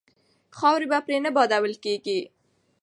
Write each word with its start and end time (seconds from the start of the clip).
خاورې 0.57 0.85
به 0.91 0.99
پرې 1.05 1.17
نه 1.25 1.29
بادول 1.35 1.73
کیږي. 1.83 2.19